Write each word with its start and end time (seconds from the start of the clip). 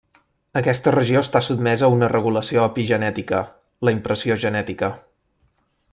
Aquesta 0.59 0.93
regió 0.95 1.21
està 1.25 1.41
sotmesa 1.47 1.85
a 1.89 1.91
una 1.97 2.09
regulació 2.15 2.65
epigenètica, 2.71 3.45
la 3.89 3.95
impressió 3.99 4.39
genètica. 4.47 4.91